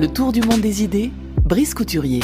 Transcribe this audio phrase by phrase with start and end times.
[0.00, 1.10] Le tour du monde des idées,
[1.44, 2.20] Brice Couturier.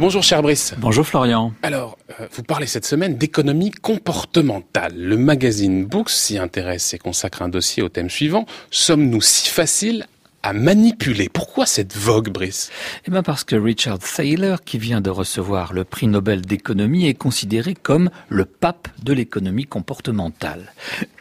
[0.00, 0.74] Bonjour cher Brice.
[0.78, 1.52] Bonjour Florian.
[1.62, 4.94] Alors, euh, vous parlez cette semaine d'économie comportementale.
[4.96, 8.46] Le magazine Books s'y intéresse et consacre un dossier au thème suivant.
[8.72, 10.08] Sommes-nous si faciles
[10.42, 11.28] à manipuler?
[11.28, 12.72] Pourquoi cette vogue, Brice?
[13.06, 17.14] Eh bien parce que Richard Thaler, qui vient de recevoir le prix Nobel d'économie, est
[17.14, 20.72] considéré comme le pape de l'économie comportementale.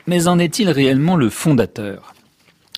[0.07, 2.15] Mais en est-il réellement le fondateur?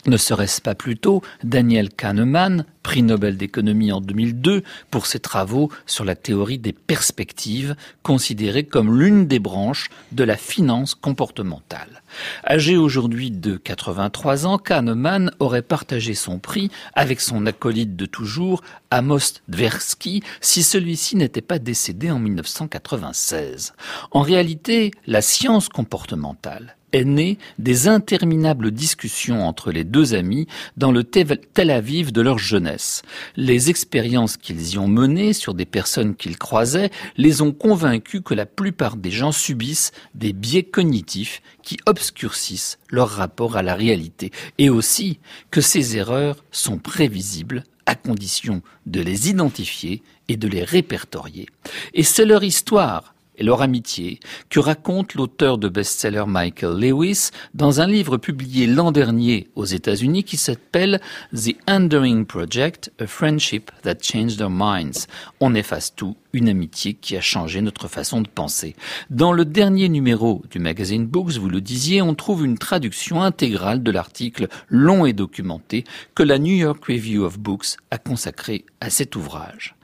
[0.07, 6.05] Ne serait-ce pas plutôt Daniel Kahneman, prix Nobel d'économie en 2002 pour ses travaux sur
[6.05, 12.03] la théorie des perspectives, considérée comme l'une des branches de la finance comportementale.
[12.47, 18.61] Âgé aujourd'hui de 83 ans, Kahneman aurait partagé son prix avec son acolyte de toujours,
[18.91, 23.73] Amos Tversky, si celui-ci n'était pas décédé en 1996.
[24.11, 30.91] En réalité, la science comportementale est née des interminables discussions entre les deux amis dans
[30.91, 33.01] le Tel Aviv de leur jeunesse.
[33.35, 38.33] Les expériences qu'ils y ont menées sur des personnes qu'ils croisaient les ont convaincus que
[38.33, 44.31] la plupart des gens subissent des biais cognitifs qui obscurcissent leur rapport à la réalité
[44.57, 45.19] et aussi
[45.51, 51.47] que ces erreurs sont prévisibles à condition de les identifier et de les répertorier.
[51.93, 54.19] Et c'est leur histoire et leur amitié
[54.49, 60.23] que raconte l'auteur de best-seller Michael Lewis dans un livre publié l'an dernier aux États-Unis
[60.23, 61.01] qui s'appelle
[61.33, 65.07] The Enduring Project, A Friendship That Changed Our Minds.
[65.39, 68.75] On efface tout une amitié qui a changé notre façon de penser.
[69.09, 73.81] Dans le dernier numéro du magazine Books, vous le disiez, on trouve une traduction intégrale
[73.81, 78.89] de l'article long et documenté que la New York Review of Books a consacré à
[78.89, 79.75] cet ouvrage.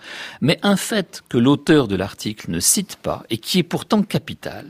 [0.41, 4.65] Mais un fait que l'auteur de l'article ne cite pas et qui est pourtant capital.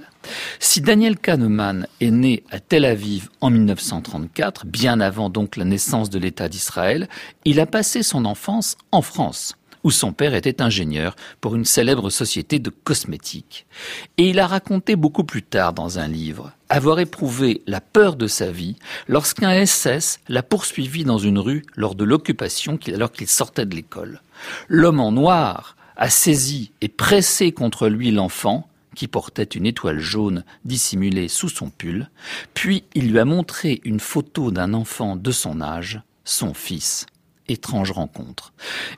[0.59, 6.09] Si Daniel Kahneman est né à Tel Aviv en 1934, bien avant donc la naissance
[6.09, 7.09] de l'État d'Israël,
[7.45, 12.11] il a passé son enfance en France où son père était ingénieur pour une célèbre
[12.11, 13.65] société de cosmétiques.
[14.17, 18.27] Et il a raconté beaucoup plus tard dans un livre avoir éprouvé la peur de
[18.27, 18.77] sa vie
[19.09, 24.21] lorsqu'un SS l'a poursuivi dans une rue lors de l'occupation alors qu'il sortait de l'école.
[24.69, 30.43] L'homme en noir a saisi et pressé contre lui l'enfant, qui portait une étoile jaune
[30.65, 32.09] dissimulée sous son pull,
[32.55, 37.05] puis il lui a montré une photo d'un enfant de son âge, son fils
[37.47, 38.53] étrange rencontre.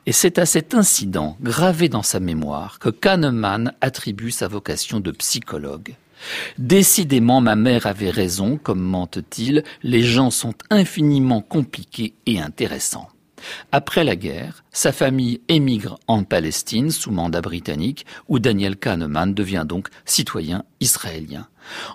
[0.06, 5.10] Et c'est à cet incident gravé dans sa mémoire que Kahneman attribue sa vocation de
[5.10, 5.96] psychologue.
[6.56, 13.08] Décidément, ma mère avait raison, commente-t-il, les gens sont infiniment compliqués et intéressants.
[13.72, 19.64] Après la guerre, sa famille émigre en Palestine sous mandat britannique, où Daniel Kahneman devient
[19.66, 21.48] donc citoyen israélien.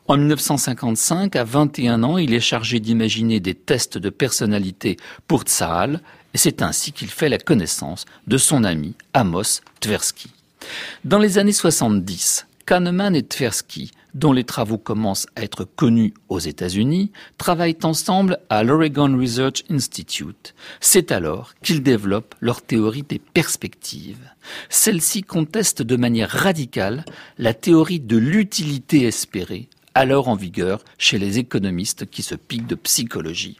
[0.08, 6.02] En 1955, à 21 ans, il est chargé d'imaginer des tests de personnalité pour Tsahal,
[6.34, 10.32] et c'est ainsi qu'il fait la connaissance de son ami Amos Tversky.
[11.06, 16.38] Dans les années 70, Kahneman et Tversky, dont les travaux commencent à être connus aux
[16.38, 20.54] États-Unis, travaillent ensemble à l'Oregon Research Institute.
[20.80, 24.30] C'est alors qu'ils développent leur théorie des perspectives.
[24.70, 27.06] Celle-ci conteste de manière radicale
[27.40, 32.76] la théorie de l'utilité espérée, alors en vigueur chez les économistes qui se piquent de
[32.76, 33.60] psychologie.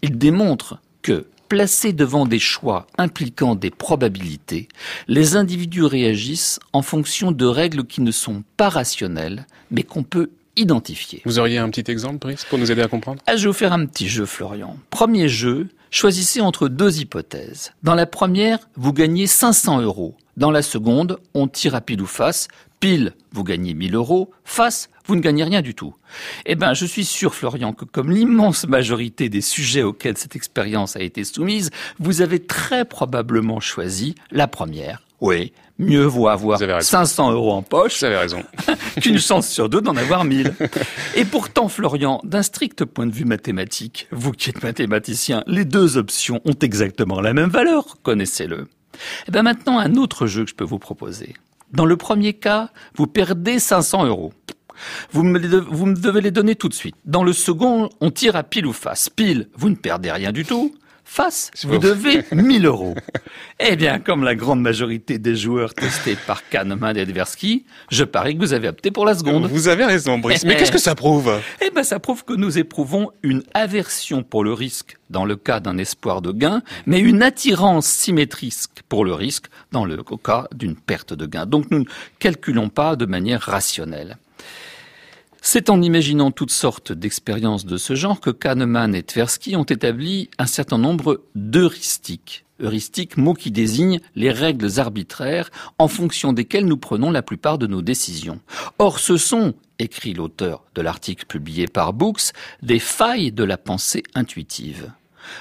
[0.00, 4.66] Ils démontrent que Placés devant des choix impliquant des probabilités,
[5.06, 10.30] les individus réagissent en fonction de règles qui ne sont pas rationnelles, mais qu'on peut
[10.56, 11.22] identifier.
[11.24, 13.22] Vous auriez un petit exemple, Brice, pour nous aider à comprendre?
[13.26, 14.76] Ah, Je vais vous faire un petit jeu, Florian.
[14.90, 17.72] Premier jeu, choisissez entre deux hypothèses.
[17.84, 20.16] Dans la première, vous gagnez 500 euros.
[20.36, 22.48] Dans la seconde, on tire à pile ou face.
[22.86, 24.30] Pile, vous gagnez 1000 euros.
[24.44, 25.96] Face, vous ne gagnez rien du tout.
[26.44, 30.94] Eh ben, je suis sûr, Florian, que comme l'immense majorité des sujets auxquels cette expérience
[30.94, 35.02] a été soumise, vous avez très probablement choisi la première.
[35.20, 37.98] Oui, mieux vaut avoir 500 euros en poche.
[37.98, 38.44] Vous avez raison.
[39.02, 40.54] qu'une chance sur deux d'en avoir 1000.
[41.16, 45.96] Et pourtant, Florian, d'un strict point de vue mathématique, vous qui êtes mathématicien, les deux
[45.96, 48.68] options ont exactement la même valeur, connaissez-le.
[49.26, 51.34] Eh ben maintenant, un autre jeu que je peux vous proposer.
[51.72, 54.32] Dans le premier cas, vous perdez 500 euros.
[55.10, 56.96] Vous me, devez les donner tout de suite.
[57.04, 59.08] Dans le second, on tire à pile ou face.
[59.08, 60.74] Pile, vous ne perdez rien du tout.
[61.08, 62.94] Face, vous devez 1000 euros.
[63.60, 68.34] Eh bien, comme la grande majorité des joueurs testés par Kahneman et Dversky, je parie
[68.34, 69.46] que vous avez opté pour la seconde.
[69.46, 70.44] Vous avez raison, Brice.
[70.44, 71.40] Mais qu'est-ce que ça prouve?
[71.64, 75.60] Eh bien, ça prouve que nous éprouvons une aversion pour le risque dans le cas
[75.60, 78.54] d'un espoir de gain, mais une attirance symétrique
[78.88, 81.46] pour le risque dans le cas d'une perte de gain.
[81.46, 81.84] Donc, nous ne
[82.18, 84.18] calculons pas de manière rationnelle.
[85.48, 90.28] C'est en imaginant toutes sortes d'expériences de ce genre que Kahneman et Tversky ont établi
[90.38, 92.44] un certain nombre d'heuristiques.
[92.58, 97.68] Heuristique, mot qui désigne les règles arbitraires en fonction desquelles nous prenons la plupart de
[97.68, 98.40] nos décisions.
[98.80, 102.32] Or, ce sont, écrit l'auteur de l'article publié par Books,
[102.64, 104.90] des failles de la pensée intuitive.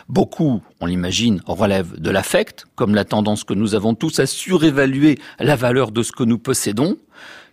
[0.08, 5.18] Beaucoup, on l'imagine, relèvent de l'affect, comme la tendance que nous avons tous à surévaluer
[5.40, 6.98] la valeur de ce que nous possédons.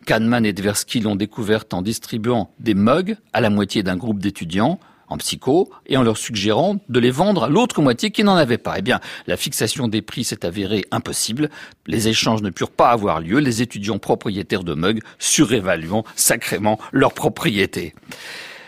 [0.06, 4.78] Kahneman et Tversky l'ont découverte en distribuant des mugs à la moitié d'un groupe d'étudiants
[5.08, 8.58] en psycho et en leur suggérant de les vendre à l'autre moitié qui n'en avait
[8.58, 8.78] pas.
[8.78, 11.50] Eh bien, la fixation des prix s'est avérée impossible.
[11.86, 13.38] Les échanges ne purent pas avoir lieu.
[13.38, 17.94] Les étudiants propriétaires de mugs surévaluant sacrément leur propriété.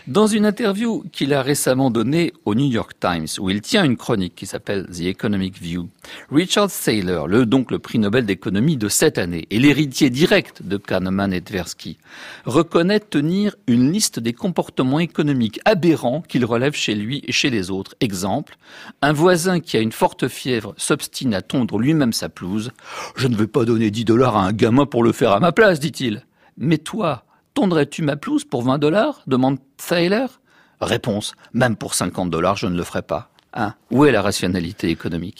[0.07, 3.97] Dans une interview qu'il a récemment donnée au New York Times, où il tient une
[3.97, 5.89] chronique qui s'appelle The Economic View,
[6.31, 10.77] Richard Saylor, le, donc le prix Nobel d'économie de cette année et l'héritier direct de
[10.77, 11.97] Kahneman et Tversky,
[12.45, 17.71] reconnaît tenir une liste des comportements économiques aberrants qu'il relève chez lui et chez les
[17.71, 17.95] autres.
[17.99, 18.57] Exemple,
[19.01, 22.69] un voisin qui a une forte fièvre s'obstine à tondre lui-même sa pelouse.
[23.15, 25.51] Je ne veux pas donner 10 dollars à un gamin pour le faire à ma
[25.51, 26.27] place, dit-il.
[26.57, 27.24] Mais toi,
[27.55, 29.21] Tondrais-tu ma pelouse pour 20 dollars?
[29.27, 30.25] demande Thaler.
[30.81, 33.29] Réponse, même pour 50 dollars, je ne le ferai pas.
[33.53, 33.75] Hein?
[33.91, 35.33] Où est la rationalité économique?